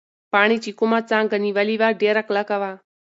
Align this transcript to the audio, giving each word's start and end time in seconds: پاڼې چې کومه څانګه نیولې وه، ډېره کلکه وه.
پاڼې 0.31 0.57
چې 0.63 0.71
کومه 0.79 0.99
څانګه 1.09 1.35
نیولې 1.45 1.75
وه، 1.81 1.89
ډېره 2.01 2.21
کلکه 2.27 2.55
وه. 2.61 2.71